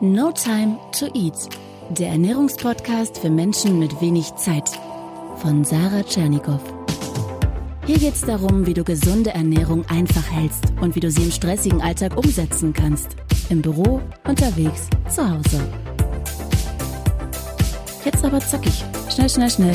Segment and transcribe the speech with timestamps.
[0.00, 1.48] No Time to Eat,
[1.90, 4.70] der Ernährungspodcast für Menschen mit wenig Zeit
[5.38, 6.60] von Sarah Tschernikow.
[7.84, 11.32] Hier geht es darum, wie du gesunde Ernährung einfach hältst und wie du sie im
[11.32, 13.16] stressigen Alltag umsetzen kannst.
[13.48, 15.66] Im Büro, unterwegs, zu Hause.
[18.04, 18.84] Jetzt aber zackig.
[19.12, 19.74] Schnell, schnell, schnell.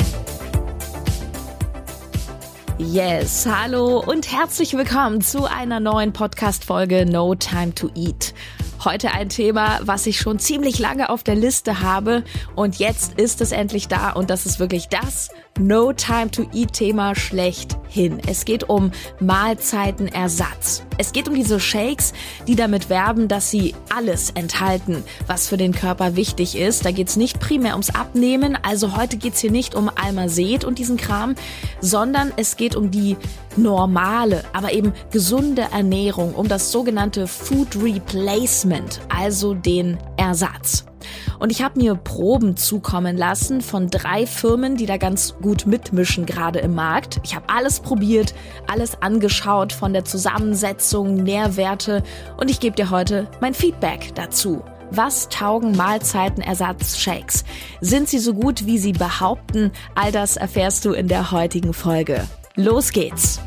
[2.78, 8.32] Yes, hallo und herzlich willkommen zu einer neuen Podcast-Folge No Time to Eat.
[8.84, 12.22] Heute ein Thema, was ich schon ziemlich lange auf der Liste habe.
[12.54, 14.10] Und jetzt ist es endlich da.
[14.10, 18.20] Und das ist wirklich das No Time to Eat Thema schlechthin.
[18.26, 18.90] Es geht um
[19.20, 20.82] Mahlzeitenersatz.
[20.98, 22.12] Es geht um diese Shakes,
[22.48, 26.84] die damit werben, dass sie alles enthalten, was für den Körper wichtig ist.
[26.84, 30.64] Da geht es nicht primär ums Abnehmen, also heute geht es hier nicht um Almazet
[30.64, 31.36] und diesen Kram,
[31.80, 33.16] sondern es geht um die
[33.56, 40.84] normale, aber eben gesunde Ernährung, um das sogenannte Food Replacement, also den Ersatz.
[41.38, 46.26] Und ich habe mir Proben zukommen lassen von drei Firmen, die da ganz gut mitmischen
[46.26, 47.20] gerade im Markt.
[47.24, 48.34] Ich habe alles probiert,
[48.66, 52.02] alles angeschaut von der Zusammensetzung, Nährwerte
[52.36, 54.62] und ich gebe dir heute mein Feedback dazu.
[54.90, 57.44] Was taugen Mahlzeitenersatz-Shakes?
[57.80, 59.72] Sind sie so gut, wie sie behaupten?
[59.94, 62.28] All das erfährst du in der heutigen Folge.
[62.54, 63.40] Los geht's!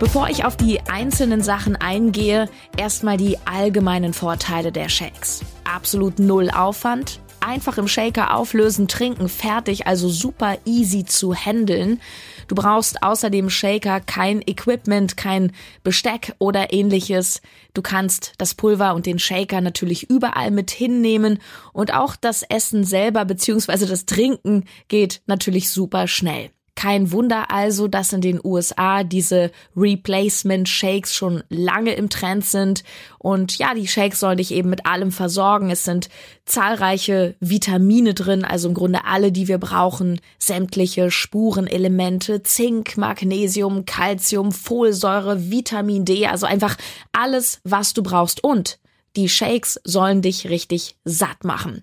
[0.00, 2.48] Bevor ich auf die einzelnen Sachen eingehe,
[2.78, 5.42] erstmal die allgemeinen Vorteile der Shakes.
[5.64, 12.00] Absolut null Aufwand, einfach im Shaker auflösen, trinken, fertig, also super easy zu handeln.
[12.48, 17.42] Du brauchst außer dem Shaker kein Equipment, kein Besteck oder ähnliches.
[17.74, 21.40] Du kannst das Pulver und den Shaker natürlich überall mit hinnehmen
[21.74, 23.84] und auch das Essen selber bzw.
[23.84, 26.50] das Trinken geht natürlich super schnell.
[26.80, 32.84] Kein Wunder also, dass in den USA diese Replacement Shakes schon lange im Trend sind.
[33.18, 35.68] Und ja, die Shakes sollen dich eben mit allem versorgen.
[35.68, 36.08] Es sind
[36.46, 40.22] zahlreiche Vitamine drin, also im Grunde alle, die wir brauchen.
[40.38, 46.78] Sämtliche Spurenelemente, Zink, Magnesium, Calcium, Folsäure, Vitamin D, also einfach
[47.12, 48.42] alles, was du brauchst.
[48.42, 48.78] Und
[49.16, 51.82] die Shakes sollen dich richtig satt machen.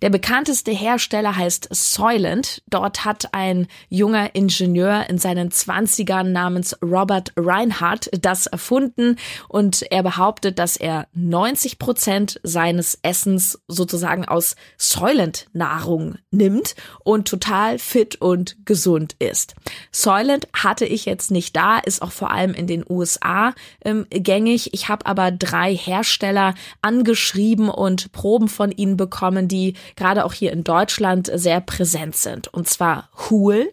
[0.00, 2.62] Der bekannteste Hersteller heißt Soylent.
[2.68, 9.16] Dort hat ein junger Ingenieur in seinen Zwanzigern namens Robert Reinhardt das erfunden
[9.48, 16.74] und er behauptet, dass er 90 Prozent seines Essens sozusagen aus Soylent-Nahrung nimmt
[17.04, 19.54] und total fit und gesund ist.
[19.90, 24.72] Soylent hatte ich jetzt nicht da, ist auch vor allem in den USA ähm, gängig.
[24.72, 30.52] Ich habe aber drei Hersteller angeschrieben und Proben von ihnen bekommen, die gerade auch hier
[30.52, 32.48] in Deutschland sehr präsent sind.
[32.48, 33.72] Und zwar Huel,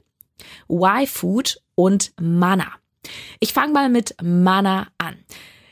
[0.69, 2.67] Y-Food und Mana.
[3.39, 5.16] Ich fange mal mit Mana an.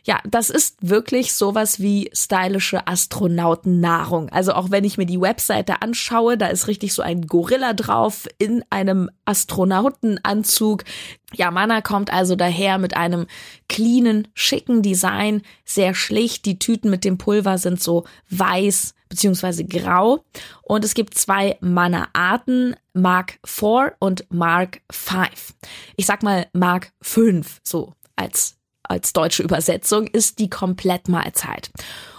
[0.07, 4.29] Ja, das ist wirklich sowas wie stylische Astronautennahrung.
[4.29, 8.25] Also auch wenn ich mir die Webseite anschaue, da ist richtig so ein Gorilla drauf
[8.37, 10.85] in einem Astronautenanzug.
[11.33, 13.27] Ja, Mana kommt also daher mit einem
[13.67, 16.45] cleanen, schicken Design, sehr schlicht.
[16.45, 20.23] Die Tüten mit dem Pulver sind so weiß beziehungsweise grau.
[20.61, 25.53] Und es gibt zwei Mana-Arten, Mark 4 und Mark 5.
[25.97, 28.56] Ich sag mal Mark 5, so als
[28.89, 31.71] als deutsche Übersetzung ist die Komplettmahlzeit.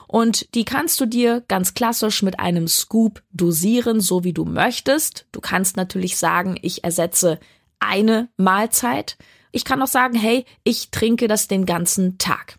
[0.07, 5.27] Und die kannst du dir ganz klassisch mit einem Scoop dosieren, so wie du möchtest.
[5.33, 7.39] Du kannst natürlich sagen, ich ersetze
[7.79, 9.19] eine Mahlzeit.
[9.53, 12.59] Ich kann auch sagen, hey, ich trinke das den ganzen Tag.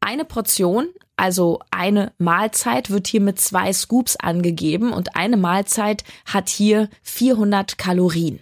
[0.00, 6.48] Eine Portion, also eine Mahlzeit, wird hier mit zwei Scoops angegeben und eine Mahlzeit hat
[6.48, 8.40] hier 400 Kalorien.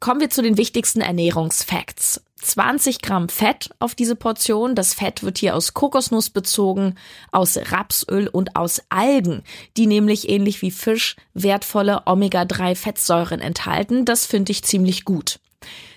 [0.00, 2.22] Kommen wir zu den wichtigsten Ernährungsfacts.
[2.44, 4.74] 20 Gramm Fett auf diese Portion.
[4.74, 6.94] Das Fett wird hier aus Kokosnuss bezogen,
[7.32, 9.42] aus Rapsöl und aus Algen,
[9.76, 14.04] die nämlich ähnlich wie Fisch wertvolle Omega-3-Fettsäuren enthalten.
[14.04, 15.40] Das finde ich ziemlich gut.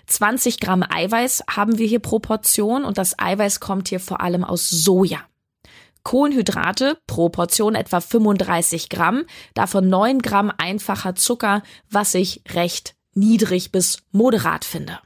[0.07, 4.45] 20 Gramm Eiweiß haben wir hier pro Portion und das Eiweiß kommt hier vor allem
[4.45, 5.19] aus Soja.
[6.03, 13.73] Kohlenhydrate pro Portion etwa 35 Gramm, davon 9 Gramm einfacher Zucker, was ich recht niedrig
[13.73, 14.99] bis moderat finde.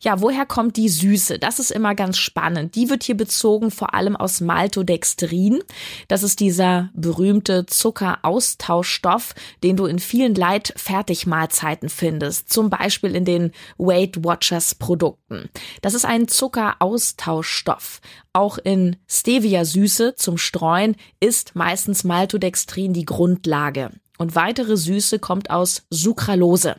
[0.00, 1.38] Ja, woher kommt die Süße?
[1.38, 2.74] Das ist immer ganz spannend.
[2.74, 5.62] Die wird hier bezogen vor allem aus Maltodextrin.
[6.08, 12.52] Das ist dieser berühmte Zuckeraustauschstoff, den du in vielen Leitfertigmahlzeiten findest.
[12.52, 15.50] Zum Beispiel in den Weight Watchers Produkten.
[15.82, 18.00] Das ist ein Zuckeraustauschstoff.
[18.32, 23.90] Auch in Stevia-Süße zum Streuen ist meistens Maltodextrin die Grundlage.
[24.18, 26.76] Und weitere Süße kommt aus Sucralose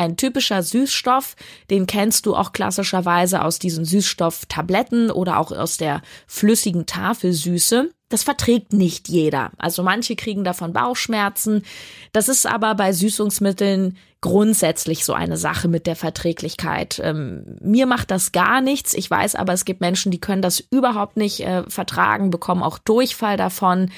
[0.00, 1.36] Ein typischer Süßstoff,
[1.68, 7.90] den kennst du auch klassischerweise aus diesen Süßstofftabletten oder auch aus der flüssigen Tafelsüße.
[8.08, 9.50] Das verträgt nicht jeder.
[9.58, 11.66] Also manche kriegen davon Bauchschmerzen.
[12.12, 16.98] Das ist aber bei Süßungsmitteln grundsätzlich so eine Sache mit der Verträglichkeit.
[17.04, 18.94] Ähm, mir macht das gar nichts.
[18.94, 22.78] Ich weiß aber, es gibt Menschen, die können das überhaupt nicht äh, vertragen, bekommen auch
[22.78, 23.90] Durchfall davon.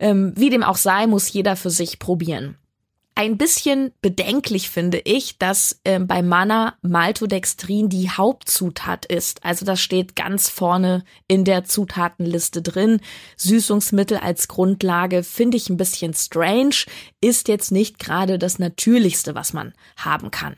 [0.00, 2.56] Ähm, wie dem auch sei, muss jeder für sich probieren.
[3.14, 9.44] Ein bisschen bedenklich finde ich, dass äh, bei Mana Maltodextrin die Hauptzutat ist.
[9.44, 13.00] Also das steht ganz vorne in der Zutatenliste drin.
[13.36, 16.86] Süßungsmittel als Grundlage finde ich ein bisschen strange,
[17.20, 20.56] ist jetzt nicht gerade das Natürlichste, was man haben kann.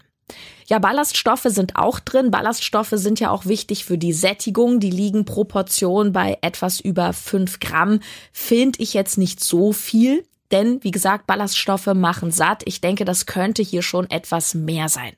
[0.69, 2.31] Ja, Ballaststoffe sind auch drin.
[2.31, 4.81] Ballaststoffe sind ja auch wichtig für die Sättigung.
[4.81, 8.01] Die liegen pro Portion bei etwas über fünf Gramm.
[8.33, 10.25] Finde ich jetzt nicht so viel.
[10.53, 12.63] Denn, wie gesagt, Ballaststoffe machen satt.
[12.67, 15.15] Ich denke, das könnte hier schon etwas mehr sein.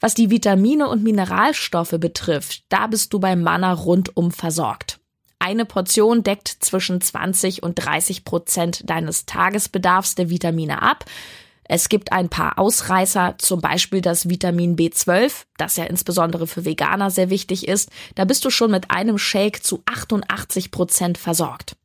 [0.00, 5.00] Was die Vitamine und Mineralstoffe betrifft, da bist du beim Manna rundum versorgt.
[5.38, 11.04] Eine Portion deckt zwischen 20 und 30 Prozent deines Tagesbedarfs der Vitamine ab.
[11.64, 17.10] Es gibt ein paar Ausreißer, zum Beispiel das Vitamin B12, das ja insbesondere für Veganer
[17.10, 17.90] sehr wichtig ist.
[18.14, 21.76] Da bist du schon mit einem Shake zu 88 Prozent versorgt.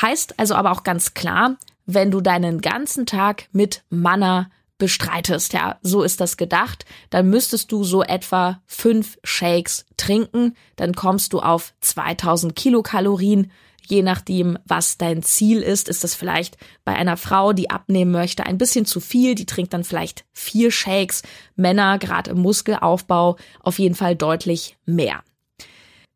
[0.00, 1.56] Heißt also aber auch ganz klar,
[1.86, 4.50] wenn du deinen ganzen Tag mit Manna
[4.82, 5.52] bestreitest.
[5.52, 6.84] Ja, so ist das gedacht.
[7.10, 10.56] Dann müsstest du so etwa fünf Shakes trinken.
[10.74, 13.52] Dann kommst du auf 2000 Kilokalorien.
[13.86, 18.44] Je nachdem, was dein Ziel ist, ist das vielleicht bei einer Frau, die abnehmen möchte,
[18.46, 19.34] ein bisschen zu viel.
[19.34, 21.22] Die trinkt dann vielleicht vier Shakes.
[21.56, 25.22] Männer, gerade im Muskelaufbau, auf jeden Fall deutlich mehr.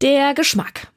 [0.03, 0.93] Der Geschmack.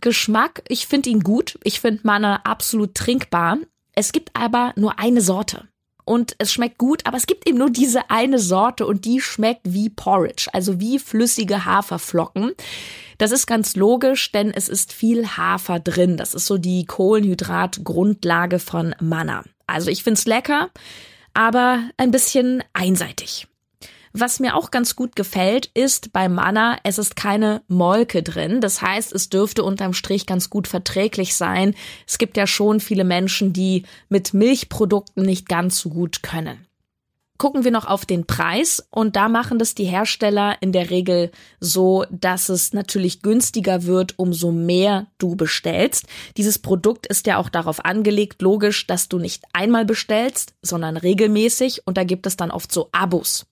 [0.00, 1.58] Geschmack, ich finde ihn gut.
[1.62, 3.58] Ich finde Manna absolut trinkbar.
[3.94, 5.68] Es gibt aber nur eine Sorte.
[6.04, 9.60] Und es schmeckt gut, aber es gibt eben nur diese eine Sorte und die schmeckt
[9.64, 12.52] wie Porridge, also wie flüssige Haferflocken.
[13.18, 16.16] Das ist ganz logisch, denn es ist viel Hafer drin.
[16.16, 19.44] Das ist so die Kohlenhydratgrundlage von Manna.
[19.68, 20.70] Also ich find's lecker,
[21.34, 23.46] aber ein bisschen einseitig.
[24.12, 28.60] Was mir auch ganz gut gefällt, ist bei Manna, es ist keine Molke drin.
[28.60, 31.74] Das heißt, es dürfte unterm Strich ganz gut verträglich sein.
[32.06, 36.66] Es gibt ja schon viele Menschen, die mit Milchprodukten nicht ganz so gut können
[37.42, 41.32] gucken wir noch auf den Preis und da machen das die Hersteller in der Regel
[41.58, 46.06] so, dass es natürlich günstiger wird, umso mehr du bestellst.
[46.36, 51.84] Dieses Produkt ist ja auch darauf angelegt, logisch, dass du nicht einmal bestellst, sondern regelmäßig
[51.84, 53.46] und da gibt es dann oft so Abos.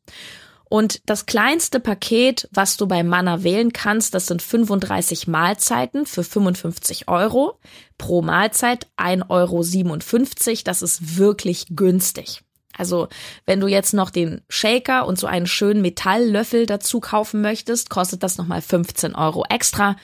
[0.70, 6.22] Und das kleinste Paket, was du bei Manna wählen kannst, das sind 35 Mahlzeiten für
[6.22, 7.58] 55 Euro.
[7.98, 10.62] Pro Mahlzeit 1,57 Euro.
[10.64, 12.42] Das ist wirklich günstig.
[12.78, 13.08] Also,
[13.46, 18.22] wenn du jetzt noch den Shaker und so einen schönen Metalllöffel dazu kaufen möchtest, kostet
[18.22, 19.96] das nochmal 15 Euro extra.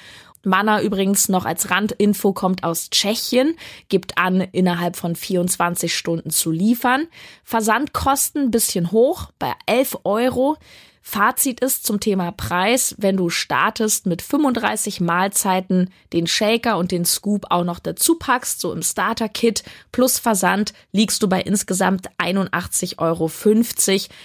[0.47, 3.57] Mana übrigens noch als Randinfo kommt aus Tschechien,
[3.89, 7.09] gibt an, innerhalb von 24 Stunden zu liefern.
[7.43, 10.57] Versandkosten bisschen hoch, bei 11 Euro.
[11.03, 17.05] Fazit ist zum Thema Preis, wenn du startest mit 35 Mahlzeiten, den Shaker und den
[17.05, 22.99] Scoop auch noch dazu packst, so im Starter-Kit plus Versand, liegst du bei insgesamt 81,50
[22.99, 23.31] Euro.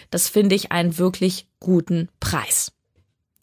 [0.10, 2.72] Das finde ich einen wirklich guten Preis.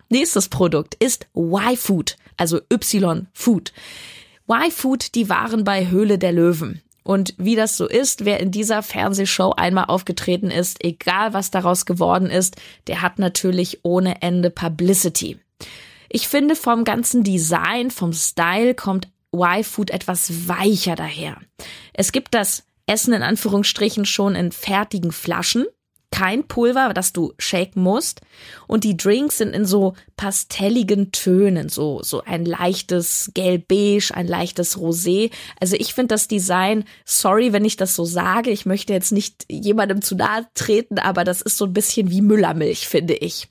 [0.08, 3.72] Nächstes Produkt ist Y-Food, also Y-Food.
[4.50, 6.80] Y-Food, die waren bei Höhle der Löwen.
[7.04, 11.86] Und wie das so ist, wer in dieser Fernsehshow einmal aufgetreten ist, egal was daraus
[11.86, 15.38] geworden ist, der hat natürlich ohne Ende Publicity.
[16.10, 21.38] Ich finde vom ganzen Design, vom Style kommt Y-Food etwas weicher daher.
[21.92, 25.66] Es gibt das Essen in Anführungsstrichen schon in fertigen Flaschen
[26.10, 28.22] kein Pulver, das du shaken musst.
[28.66, 34.76] Und die Drinks sind in so pastelligen Tönen, so, so ein leichtes gelb-beige, ein leichtes
[34.78, 35.30] Rosé.
[35.60, 39.44] Also ich finde das Design, sorry, wenn ich das so sage, ich möchte jetzt nicht
[39.48, 43.48] jemandem zu nahe treten, aber das ist so ein bisschen wie Müllermilch, finde ich.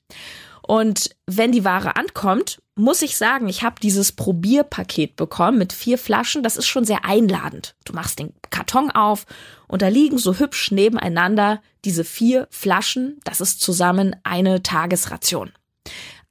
[0.68, 5.98] Und wenn die Ware ankommt, muss ich sagen, ich habe dieses Probierpaket bekommen mit vier
[5.98, 6.44] Flaschen.
[6.44, 7.76] Das ist schon sehr einladend.
[7.86, 9.26] Du machst den Karton auf
[9.68, 13.20] und da liegen so hübsch nebeneinander diese vier Flaschen.
[13.24, 15.54] Das ist zusammen eine Tagesration.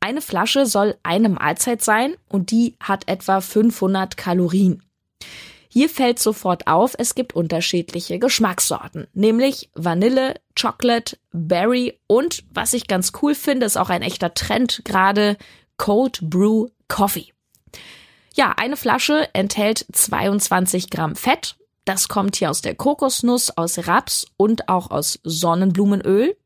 [0.00, 4.83] Eine Flasche soll eine Mahlzeit sein und die hat etwa 500 Kalorien.
[5.76, 12.87] Hier fällt sofort auf, es gibt unterschiedliche Geschmackssorten, nämlich Vanille, Chocolate, Berry und, was ich
[12.87, 15.37] ganz cool finde, ist auch ein echter Trend gerade,
[15.76, 17.35] Cold Brew Coffee.
[18.35, 21.56] Ja, eine Flasche enthält 22 Gramm Fett.
[21.85, 26.38] Das kommt hier aus der Kokosnuss, aus Raps und auch aus Sonnenblumenöl.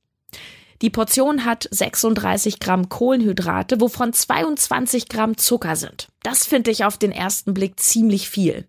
[0.83, 6.09] Die Portion hat 36 Gramm Kohlenhydrate, wovon 22 Gramm Zucker sind.
[6.25, 8.67] Das finde ich auf den ersten Blick ziemlich viel.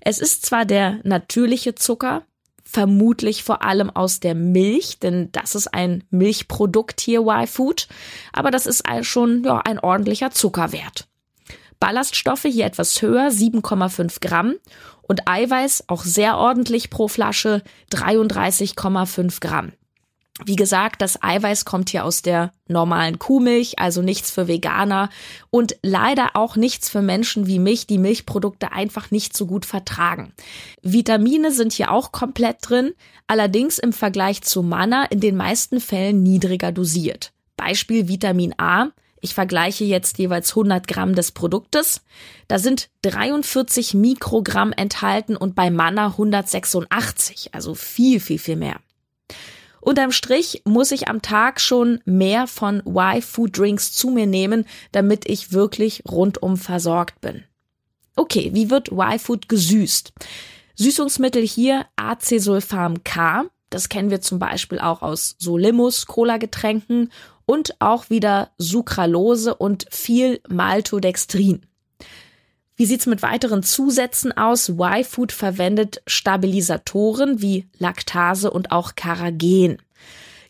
[0.00, 2.22] Es ist zwar der natürliche Zucker,
[2.64, 7.88] vermutlich vor allem aus der Milch, denn das ist ein Milchprodukt hier Y-Food,
[8.32, 11.06] aber das ist schon ja, ein ordentlicher Zuckerwert.
[11.78, 14.54] Ballaststoffe hier etwas höher, 7,5 Gramm
[15.02, 19.72] und Eiweiß auch sehr ordentlich pro Flasche, 33,5 Gramm.
[20.44, 25.08] Wie gesagt, das Eiweiß kommt hier aus der normalen Kuhmilch, also nichts für Veganer
[25.50, 30.34] und leider auch nichts für Menschen wie mich, die Milchprodukte einfach nicht so gut vertragen.
[30.82, 32.92] Vitamine sind hier auch komplett drin,
[33.26, 37.32] allerdings im Vergleich zu Manna in den meisten Fällen niedriger dosiert.
[37.56, 38.88] Beispiel Vitamin A.
[39.22, 42.02] Ich vergleiche jetzt jeweils 100 Gramm des Produktes.
[42.46, 48.76] Da sind 43 Mikrogramm enthalten und bei Manna 186, also viel, viel, viel mehr.
[49.86, 55.30] Unterm Strich muss ich am Tag schon mehr von Y-Food Drinks zu mir nehmen, damit
[55.30, 57.44] ich wirklich rundum versorgt bin.
[58.16, 60.12] Okay, wie wird Y-Food gesüßt?
[60.74, 63.44] Süßungsmittel hier Acesulfam K.
[63.70, 67.12] Das kennen wir zum Beispiel auch aus Solimus Cola-Getränken
[67.44, 71.64] und auch wieder Sucralose und viel Maltodextrin.
[72.76, 74.68] Wie sieht's mit weiteren Zusätzen aus?
[74.68, 79.78] Y-Food verwendet Stabilisatoren wie Laktase und auch Karagen.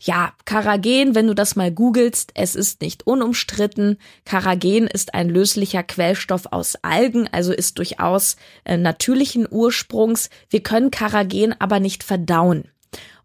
[0.00, 3.98] Ja, Karagen, wenn du das mal googelst, es ist nicht unumstritten.
[4.24, 10.28] Karagen ist ein löslicher Quellstoff aus Algen, also ist durchaus äh, natürlichen Ursprungs.
[10.50, 12.64] Wir können Karagen aber nicht verdauen.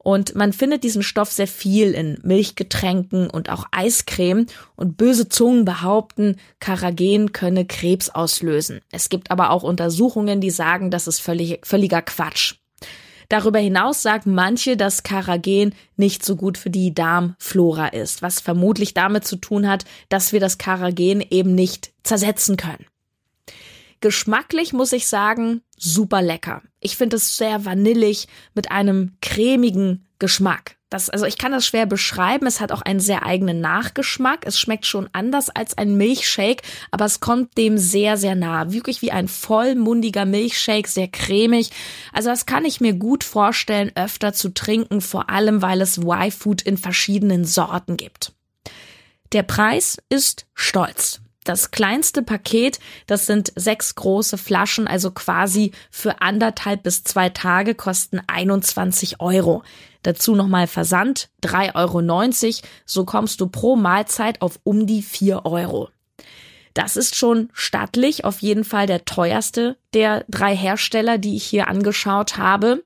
[0.04, 4.48] Und man findet diesen Stoff sehr viel in Milchgetränken und auch Eiscreme.
[4.76, 8.82] Und böse Zungen behaupten, Karagen könne Krebs auslösen.
[8.92, 12.56] Es gibt aber auch Untersuchungen, die sagen, das ist völlig, völliger Quatsch.
[13.30, 18.94] Darüber hinaus sagen manche, dass Karagen nicht so gut für die Darmflora ist, was vermutlich
[18.94, 22.86] damit zu tun hat, dass wir das Karagen eben nicht zersetzen können.
[24.02, 26.64] Geschmacklich muss ich sagen, super lecker.
[26.80, 30.76] Ich finde es sehr vanillig mit einem cremigen Geschmack.
[30.90, 32.46] Das, also ich kann das schwer beschreiben.
[32.48, 34.46] Es hat auch einen sehr eigenen Nachgeschmack.
[34.46, 38.74] Es schmeckt schon anders als ein Milchshake, aber es kommt dem sehr, sehr nah.
[38.74, 41.70] Wirklich wie ein vollmundiger Milchshake, sehr cremig.
[42.12, 46.64] Also das kann ich mir gut vorstellen, öfter zu trinken, vor allem weil es Y-Food
[46.64, 48.34] in verschiedenen Sorten gibt.
[49.32, 51.22] Der Preis ist stolz.
[51.44, 57.74] Das kleinste Paket, das sind sechs große Flaschen, also quasi für anderthalb bis zwei Tage
[57.74, 59.64] kosten 21 Euro.
[60.04, 65.90] Dazu nochmal Versand, 3,90 Euro, so kommst du pro Mahlzeit auf um die 4 Euro.
[66.74, 71.68] Das ist schon stattlich, auf jeden Fall der teuerste der drei Hersteller, die ich hier
[71.68, 72.84] angeschaut habe.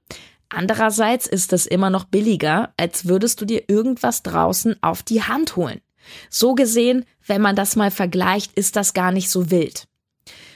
[0.50, 5.56] Andererseits ist es immer noch billiger, als würdest du dir irgendwas draußen auf die Hand
[5.56, 5.82] holen.
[6.30, 9.88] So gesehen, wenn man das mal vergleicht, ist das gar nicht so wild.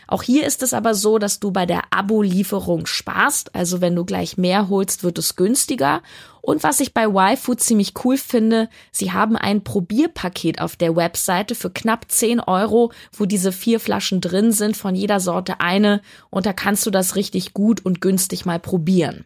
[0.10, 3.54] Auch hier ist es aber so, dass du bei der Abo-Lieferung sparst.
[3.54, 6.02] Also wenn du gleich mehr holst, wird es günstiger.
[6.42, 11.54] Und was ich bei YFood ziemlich cool finde, sie haben ein Probierpaket auf der Webseite
[11.54, 16.02] für knapp 10 Euro, wo diese vier Flaschen drin sind, von jeder Sorte eine.
[16.32, 19.26] Und da kannst du das richtig gut und günstig mal probieren.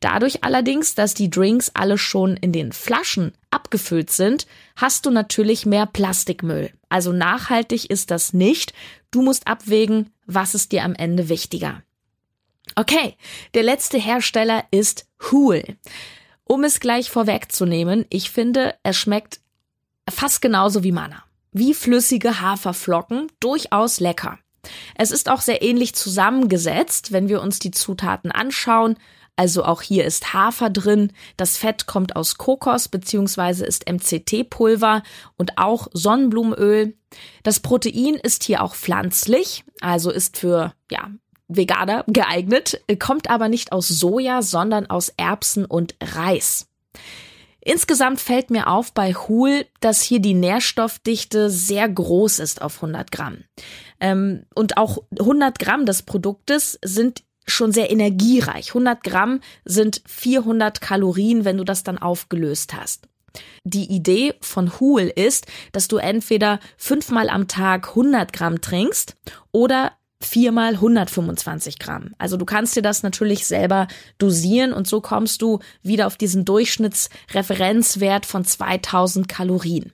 [0.00, 5.66] Dadurch allerdings, dass die Drinks alle schon in den Flaschen abgefüllt sind, hast du natürlich
[5.66, 6.70] mehr Plastikmüll.
[6.88, 8.72] Also nachhaltig ist das nicht.
[9.10, 11.82] Du musst abwägen, was ist dir am Ende wichtiger.
[12.76, 13.16] Okay,
[13.54, 15.64] der letzte Hersteller ist Hool.
[16.44, 19.40] Um es gleich vorwegzunehmen, ich finde, es schmeckt
[20.08, 21.24] fast genauso wie Mana.
[21.52, 24.38] Wie flüssige Haferflocken, durchaus lecker.
[24.94, 28.96] Es ist auch sehr ähnlich zusammengesetzt, wenn wir uns die Zutaten anschauen.
[29.36, 31.12] Also auch hier ist Hafer drin.
[31.36, 33.64] Das Fett kommt aus Kokos bzw.
[33.64, 35.02] ist MCT-Pulver
[35.36, 36.94] und auch Sonnenblumenöl.
[37.42, 41.10] Das Protein ist hier auch pflanzlich, also ist für, ja,
[41.48, 46.68] Veganer geeignet, kommt aber nicht aus Soja, sondern aus Erbsen und Reis.
[47.62, 53.12] Insgesamt fällt mir auf bei Huhl, dass hier die Nährstoffdichte sehr groß ist auf 100
[53.12, 53.44] Gramm.
[54.00, 58.68] Ähm, und auch 100 Gramm des Produktes sind schon sehr energiereich.
[58.68, 63.08] 100 Gramm sind 400 Kalorien, wenn du das dann aufgelöst hast.
[63.64, 69.16] Die Idee von Huhl ist, dass du entweder fünfmal am Tag 100 Gramm trinkst
[69.52, 69.92] oder
[70.22, 72.14] viermal 125 Gramm.
[72.18, 76.44] Also du kannst dir das natürlich selber dosieren und so kommst du wieder auf diesen
[76.44, 79.92] Durchschnittsreferenzwert von 2000 Kalorien.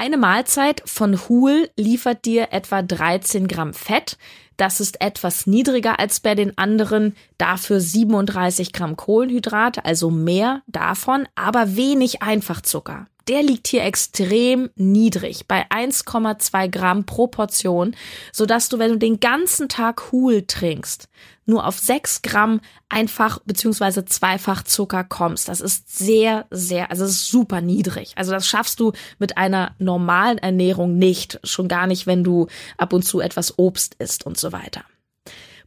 [0.00, 4.16] Eine Mahlzeit von Huhl liefert dir etwa 13 Gramm Fett.
[4.56, 11.28] Das ist etwas niedriger als bei den anderen, dafür 37 Gramm Kohlenhydrate, also mehr davon,
[11.34, 17.94] aber wenig Einfachzucker der liegt hier extrem niedrig bei 1,2 Gramm pro Portion,
[18.32, 21.08] sodass du, wenn du den ganzen Tag Huhl trinkst,
[21.46, 25.48] nur auf 6 Gramm einfach beziehungsweise zweifach Zucker kommst.
[25.48, 28.14] Das ist sehr, sehr, also super niedrig.
[28.16, 32.92] Also das schaffst du mit einer normalen Ernährung nicht, schon gar nicht, wenn du ab
[32.92, 34.82] und zu etwas Obst isst und so weiter.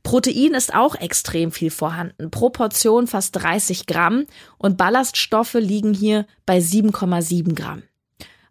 [0.03, 4.25] Protein ist auch extrem viel vorhanden, pro Portion fast 30 Gramm
[4.57, 7.83] und Ballaststoffe liegen hier bei 7,7 Gramm.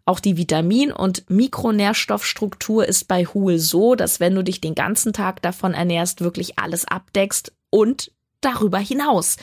[0.05, 5.13] Auch die Vitamin- und Mikronährstoffstruktur ist bei Huhl so, dass wenn du dich den ganzen
[5.13, 9.37] Tag davon ernährst, wirklich alles abdeckst und darüber hinaus.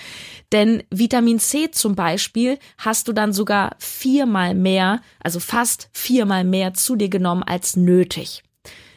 [0.52, 6.75] Denn Vitamin C zum Beispiel hast du dann sogar viermal mehr, also fast viermal mehr
[6.75, 8.43] zu dir genommen als nötig.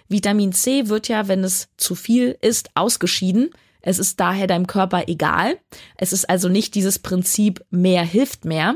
[0.08, 3.52] Vitamin C wird ja, wenn es zu viel ist, ausgeschieden.
[3.82, 5.58] Es ist daher deinem Körper egal.
[5.98, 8.76] Es ist also nicht dieses Prinzip mehr hilft mehr.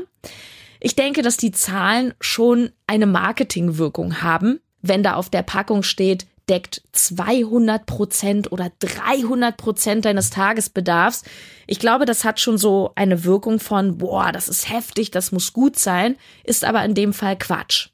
[0.80, 6.26] Ich denke, dass die Zahlen schon eine Marketingwirkung haben, wenn da auf der Packung steht,
[6.48, 11.24] deckt 200 Prozent oder 300 Prozent deines Tagesbedarfs.
[11.66, 15.52] Ich glaube, das hat schon so eine Wirkung von, boah, das ist heftig, das muss
[15.52, 17.90] gut sein, ist aber in dem Fall Quatsch.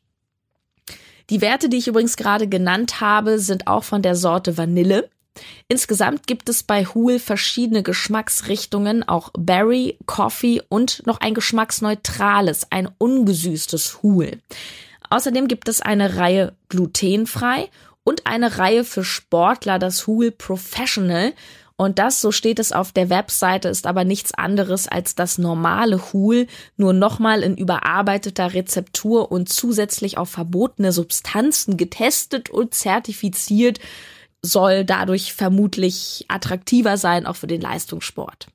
[1.30, 5.08] Die Werte, die ich übrigens gerade genannt habe, sind auch von der Sorte Vanille.
[5.68, 12.88] Insgesamt gibt es bei Huhl verschiedene Geschmacksrichtungen, auch Berry, Coffee und noch ein geschmacksneutrales, ein
[12.98, 14.38] ungesüßtes Huhl.
[15.10, 17.68] Außerdem gibt es eine Reihe glutenfrei
[18.04, 21.32] und eine Reihe für Sportler, das Huhl Professional.
[21.76, 26.12] Und das, so steht es auf der Webseite, ist aber nichts anderes als das normale
[26.12, 33.80] Huhl, nur nochmal in überarbeiteter Rezeptur und zusätzlich auf verbotene Substanzen getestet und zertifiziert,
[34.40, 38.46] soll dadurch vermutlich attraktiver sein, auch für den Leistungssport.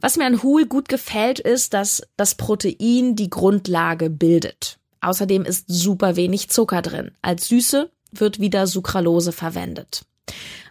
[0.00, 4.78] Was mir an Huhl gut gefällt, ist, dass das Protein die Grundlage bildet.
[5.00, 7.10] Außerdem ist super wenig Zucker drin.
[7.20, 10.04] Als Süße wird wieder Sucralose verwendet.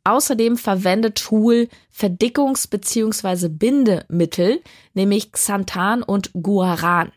[0.03, 3.49] Außerdem verwendet Tool Verdickungs- bzw.
[3.49, 4.61] Bindemittel,
[4.93, 7.11] nämlich Xanthan und Guaran.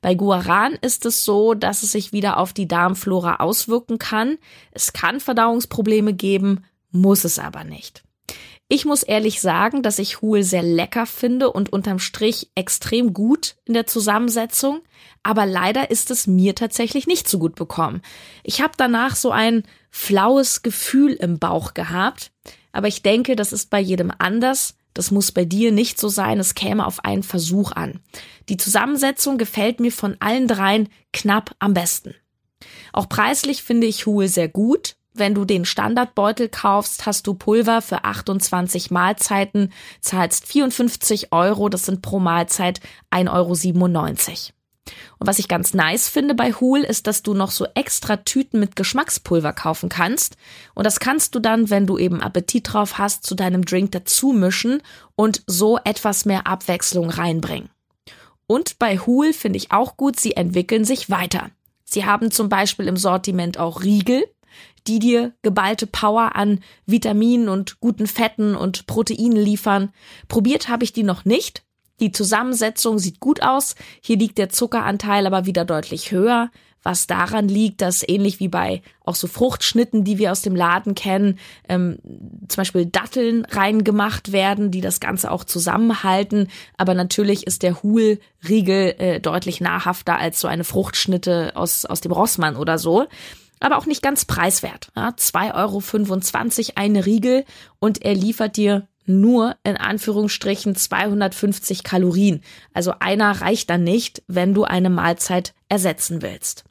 [0.00, 4.38] Bei Guaran ist es so, dass es sich wieder auf die Darmflora auswirken kann.
[4.72, 8.02] Es kann Verdauungsprobleme geben, muss es aber nicht.
[8.68, 13.56] Ich muss ehrlich sagen, dass ich Huhl sehr lecker finde und unterm Strich extrem gut
[13.64, 14.80] in der Zusammensetzung,
[15.22, 18.02] aber leider ist es mir tatsächlich nicht so gut bekommen.
[18.42, 22.32] Ich habe danach so ein flaues Gefühl im Bauch gehabt,
[22.72, 24.76] aber ich denke, das ist bei jedem anders.
[24.94, 28.00] Das muss bei dir nicht so sein, es käme auf einen Versuch an.
[28.48, 32.14] Die Zusammensetzung gefällt mir von allen dreien knapp am besten.
[32.92, 34.96] Auch preislich finde ich Huhl sehr gut.
[35.14, 41.84] Wenn du den Standardbeutel kaufst, hast du Pulver für 28 Mahlzeiten, zahlst 54 Euro, das
[41.84, 42.80] sind pro Mahlzeit
[43.10, 44.61] 1,97 Euro.
[45.18, 48.58] Und was ich ganz nice finde bei Huhl, ist, dass du noch so extra Tüten
[48.58, 50.36] mit Geschmackspulver kaufen kannst.
[50.74, 54.32] Und das kannst du dann, wenn du eben Appetit drauf hast, zu deinem Drink dazu
[54.32, 54.82] mischen
[55.14, 57.70] und so etwas mehr Abwechslung reinbringen.
[58.46, 61.50] Und bei Huhl finde ich auch gut, sie entwickeln sich weiter.
[61.84, 64.24] Sie haben zum Beispiel im Sortiment auch Riegel,
[64.86, 69.92] die dir geballte Power an Vitaminen und guten Fetten und Proteinen liefern.
[70.28, 71.64] Probiert habe ich die noch nicht.
[72.02, 73.76] Die Zusammensetzung sieht gut aus.
[74.00, 76.50] Hier liegt der Zuckeranteil aber wieder deutlich höher,
[76.82, 80.96] was daran liegt, dass ähnlich wie bei auch so Fruchtschnitten, die wir aus dem Laden
[80.96, 81.38] kennen,
[81.68, 81.98] ähm,
[82.48, 86.48] zum Beispiel Datteln reingemacht werden, die das Ganze auch zusammenhalten.
[86.76, 92.10] Aber natürlich ist der Hulriegel äh, deutlich nahrhafter als so eine Fruchtschnitte aus, aus dem
[92.10, 93.06] Rossmann oder so
[93.60, 94.90] aber auch nicht ganz preiswert.
[94.96, 97.44] Ja, 2,25 Euro eine Riegel
[97.78, 102.42] und er liefert dir nur in Anführungsstrichen 250 Kalorien.
[102.72, 106.64] Also einer reicht dann nicht, wenn du eine Mahlzeit ersetzen willst.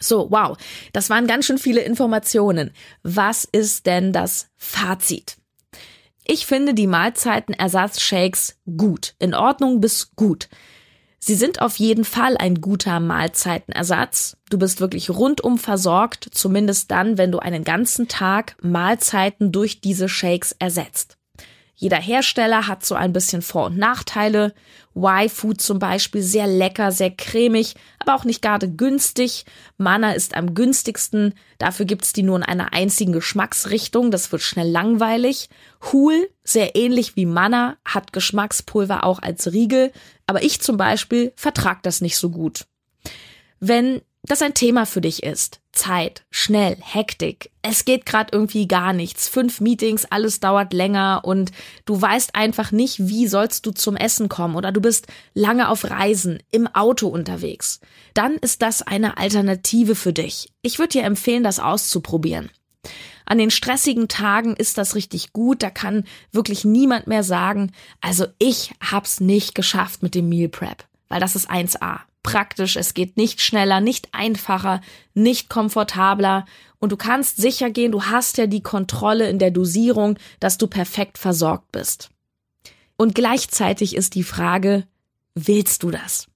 [0.00, 0.56] So, wow,
[0.92, 2.72] das waren ganz schön viele Informationen.
[3.02, 5.36] Was ist denn das Fazit?
[6.26, 10.48] Ich finde die Mahlzeitenersatzshakes gut, in Ordnung bis gut.
[11.18, 14.36] Sie sind auf jeden Fall ein guter Mahlzeitenersatz.
[14.50, 20.08] Du bist wirklich rundum versorgt, zumindest dann, wenn du einen ganzen Tag Mahlzeiten durch diese
[20.08, 21.16] Shakes ersetzt.
[21.76, 24.54] Jeder Hersteller hat so ein bisschen Vor- und Nachteile.
[24.96, 29.44] Y-Food zum Beispiel sehr lecker, sehr cremig, aber auch nicht gerade günstig.
[29.76, 31.34] Mana ist am günstigsten.
[31.58, 34.12] Dafür gibt's die nur in einer einzigen Geschmacksrichtung.
[34.12, 35.48] Das wird schnell langweilig.
[35.92, 39.90] Huhl, sehr ähnlich wie Mana, hat Geschmackspulver auch als Riegel.
[40.26, 42.66] Aber ich zum Beispiel vertrag das nicht so gut.
[43.58, 45.60] Wenn das ein Thema für dich ist.
[45.74, 47.50] Zeit, schnell, Hektik.
[47.62, 49.28] Es geht gerade irgendwie gar nichts.
[49.28, 51.52] Fünf Meetings, alles dauert länger und
[51.84, 55.90] du weißt einfach nicht, wie sollst du zum Essen kommen oder du bist lange auf
[55.90, 57.80] Reisen, im Auto unterwegs.
[58.14, 60.48] Dann ist das eine Alternative für dich.
[60.62, 62.50] Ich würde dir empfehlen, das auszuprobieren.
[63.26, 68.26] An den stressigen Tagen ist das richtig gut, da kann wirklich niemand mehr sagen, also
[68.38, 73.16] ich hab's nicht geschafft mit dem Meal Prep, weil das ist 1A praktisch, es geht
[73.16, 74.80] nicht schneller, nicht einfacher,
[75.14, 76.44] nicht komfortabler
[76.80, 80.66] und du kannst sicher gehen, du hast ja die Kontrolle in der Dosierung, dass du
[80.66, 82.10] perfekt versorgt bist.
[82.96, 84.86] Und gleichzeitig ist die Frage,
[85.34, 86.26] willst du das?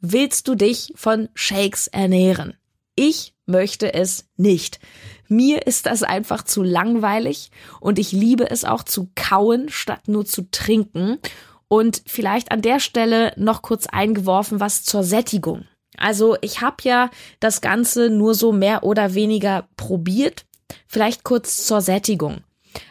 [0.00, 2.54] Willst du dich von Shakes ernähren?
[2.94, 4.80] Ich möchte es nicht.
[5.28, 10.24] Mir ist das einfach zu langweilig und ich liebe es auch zu kauen, statt nur
[10.24, 11.18] zu trinken.
[11.68, 15.64] Und vielleicht an der Stelle noch kurz eingeworfen was zur Sättigung.
[15.96, 20.44] Also ich habe ja das Ganze nur so mehr oder weniger probiert.
[20.86, 22.42] Vielleicht kurz zur Sättigung.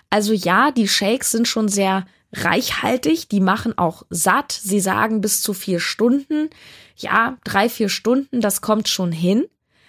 [0.10, 4.52] Also ja, die Shakes sind schon sehr reichhaltig, die machen auch satt.
[4.52, 6.50] Sie sagen bis zu vier Stunden.
[6.98, 9.46] Ja, drei, vier Stunden, das kommt schon hin.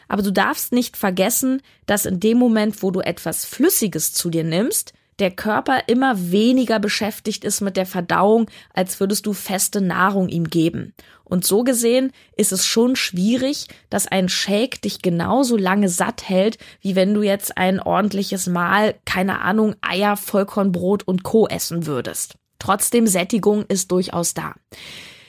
[0.09, 4.45] Aber du darfst nicht vergessen, dass in dem Moment, wo du etwas Flüssiges zu dir
[4.45, 10.29] nimmst, der Körper immer weniger beschäftigt ist mit der Verdauung, als würdest du feste Nahrung
[10.29, 10.95] ihm geben.
[11.25, 16.59] Und so gesehen ist es schon schwierig, dass ein Shake dich genauso lange satt hält,
[16.81, 21.49] wie wenn du jetzt ein ordentliches Mahl, keine Ahnung, Eier, Vollkornbrot und Co.
[21.49, 22.37] essen würdest.
[22.59, 24.55] Trotzdem Sättigung ist durchaus da.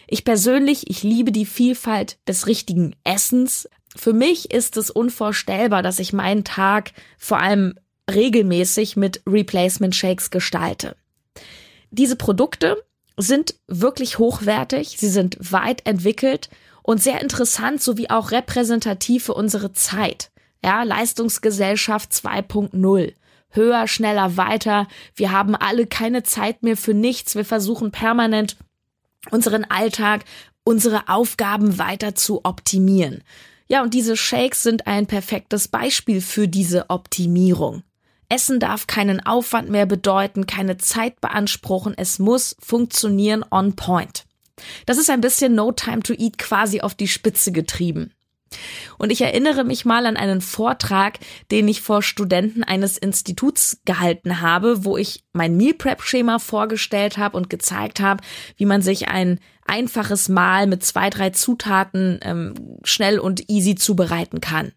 [0.08, 3.68] Ich persönlich, ich liebe die Vielfalt des richtigen Essens.
[3.96, 7.74] Für mich ist es unvorstellbar, dass ich meinen Tag vor allem
[8.14, 10.96] regelmäßig mit Replacement Shakes gestalte.
[11.92, 12.84] Diese Produkte
[13.18, 16.50] sind wirklich hochwertig, sie sind weit entwickelt
[16.84, 20.32] und sehr interessant sowie auch repräsentativ für unsere Zeit.
[20.64, 23.14] Ja, Leistungsgesellschaft 2.0.
[23.50, 24.88] Höher, schneller, weiter.
[25.16, 27.36] Wir haben alle keine Zeit mehr für nichts.
[27.36, 28.58] Wir versuchen permanent
[29.32, 30.26] unseren Alltag,
[30.64, 33.24] unsere Aufgaben weiter zu optimieren.
[33.68, 37.84] Ja, und diese Shakes sind ein perfektes Beispiel für diese Optimierung.
[38.30, 44.26] Essen darf keinen Aufwand mehr bedeuten, keine Zeit beanspruchen, es muss funktionieren on point.
[44.86, 48.12] Das ist ein bisschen No Time to Eat quasi auf die Spitze getrieben.
[48.98, 51.20] Und ich erinnere mich mal an einen Vortrag,
[51.52, 57.18] den ich vor Studenten eines Instituts gehalten habe, wo ich mein Meal Prep Schema vorgestellt
[57.18, 58.24] habe und gezeigt habe,
[58.56, 64.42] wie man sich ein einfaches Mahl mit zwei, drei Zutaten ähm, schnell und easy zubereiten
[64.42, 64.72] kann.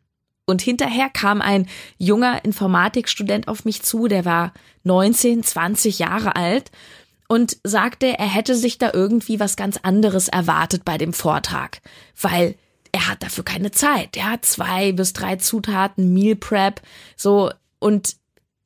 [0.46, 4.52] Und hinterher kam ein junger Informatikstudent auf mich zu, der war
[4.84, 6.70] 19, 20 Jahre alt
[7.28, 11.80] und sagte, er hätte sich da irgendwie was ganz anderes erwartet bei dem Vortrag,
[12.20, 12.56] weil
[12.92, 14.16] er hat dafür keine Zeit.
[14.16, 16.82] Er hat zwei bis drei Zutaten, Meal Prep,
[17.16, 18.16] so und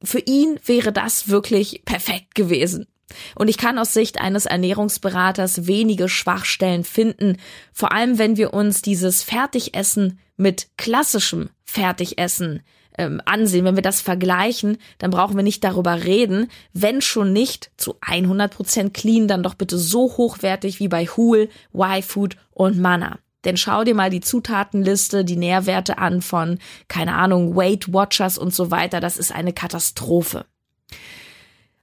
[0.02, 2.86] für ihn wäre das wirklich perfekt gewesen.
[3.34, 7.36] Und ich kann aus Sicht eines Ernährungsberaters wenige Schwachstellen finden,
[7.72, 12.62] vor allem wenn wir uns dieses Fertigessen mit klassischem Fertigessen
[12.96, 17.72] ähm, ansehen, wenn wir das vergleichen, dann brauchen wir nicht darüber reden, wenn schon nicht
[17.76, 23.18] zu 100% clean, dann doch bitte so hochwertig wie bei Huel, Y-Food und Mana.
[23.44, 28.54] Denn schau dir mal die Zutatenliste, die Nährwerte an von, keine Ahnung, Weight Watchers und
[28.54, 29.00] so weiter.
[29.00, 30.46] Das ist eine Katastrophe.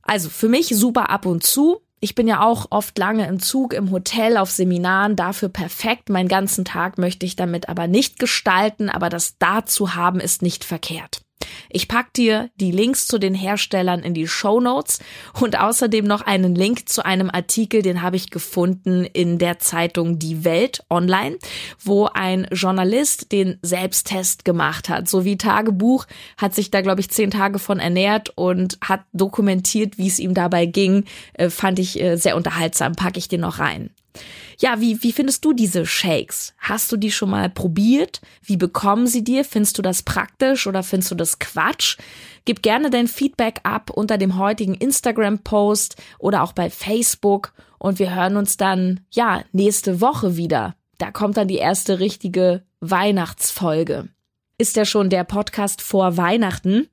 [0.01, 1.81] Also für mich super ab und zu.
[2.03, 6.09] Ich bin ja auch oft lange im Zug, im Hotel, auf Seminaren, dafür perfekt.
[6.09, 10.41] Meinen ganzen Tag möchte ich damit aber nicht gestalten, aber das da zu haben ist
[10.41, 11.21] nicht verkehrt.
[11.69, 14.99] Ich pack dir die Links zu den Herstellern in die Show Notes
[15.39, 20.19] und außerdem noch einen Link zu einem Artikel, den habe ich gefunden in der Zeitung
[20.19, 21.37] Die Welt online,
[21.79, 25.09] wo ein Journalist den Selbsttest gemacht hat.
[25.09, 26.05] So wie Tagebuch
[26.37, 30.33] hat sich da, glaube ich, zehn Tage von ernährt und hat dokumentiert, wie es ihm
[30.33, 31.05] dabei ging.
[31.33, 32.93] Äh, fand ich äh, sehr unterhaltsam.
[32.93, 33.91] Packe ich dir noch rein.
[34.59, 36.53] Ja, wie, wie findest du diese Shakes?
[36.57, 38.21] Hast du die schon mal probiert?
[38.43, 39.43] Wie bekommen sie dir?
[39.43, 41.97] Findest du das praktisch oder findest du das Quatsch?
[42.45, 48.13] Gib gerne dein Feedback ab unter dem heutigen Instagram-Post oder auch bei Facebook und wir
[48.15, 50.75] hören uns dann, ja, nächste Woche wieder.
[50.97, 54.09] Da kommt dann die erste richtige Weihnachtsfolge.
[54.59, 56.87] Ist ja schon der Podcast vor Weihnachten.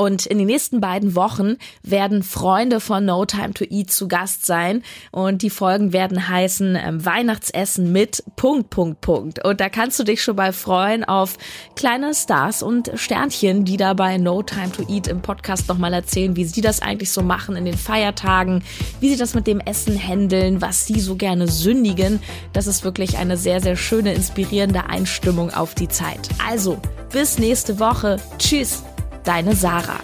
[0.00, 4.46] Und in den nächsten beiden Wochen werden Freunde von No Time to Eat zu Gast
[4.46, 4.84] sein.
[5.10, 9.44] Und die Folgen werden heißen ähm, Weihnachtsessen mit Punkt, Punkt, Punkt.
[9.44, 11.36] Und da kannst du dich schon mal freuen auf
[11.74, 16.36] kleine Stars und Sternchen, die da bei No Time to Eat im Podcast nochmal erzählen,
[16.36, 18.62] wie sie das eigentlich so machen in den Feiertagen,
[19.00, 22.20] wie sie das mit dem Essen handeln, was sie so gerne sündigen.
[22.52, 26.28] Das ist wirklich eine sehr, sehr schöne, inspirierende Einstimmung auf die Zeit.
[26.46, 26.80] Also,
[27.12, 28.18] bis nächste Woche.
[28.38, 28.84] Tschüss.
[29.24, 29.98] Deine Sarah.